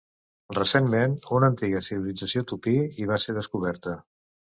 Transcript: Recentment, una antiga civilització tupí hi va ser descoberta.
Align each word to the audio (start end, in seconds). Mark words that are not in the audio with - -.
Recentment, 0.57 1.11
una 1.39 1.49
antiga 1.53 1.81
civilització 1.87 2.43
tupí 2.53 2.73
hi 3.01 3.07
va 3.13 3.21
ser 3.25 3.37
descoberta. 3.37 3.95